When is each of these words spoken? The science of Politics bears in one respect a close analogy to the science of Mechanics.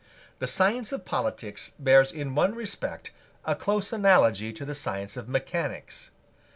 The 0.39 0.47
science 0.47 0.91
of 0.91 1.05
Politics 1.05 1.73
bears 1.77 2.11
in 2.11 2.33
one 2.33 2.55
respect 2.55 3.11
a 3.45 3.53
close 3.53 3.93
analogy 3.93 4.51
to 4.51 4.65
the 4.65 4.73
science 4.73 5.15
of 5.15 5.29
Mechanics. 5.29 6.09